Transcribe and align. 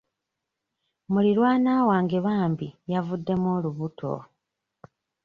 Muliraanwa 1.11 1.83
wange 1.89 2.17
bambi 2.25 2.67
yavuddemu 2.91 3.47
olubuto. 3.57 4.11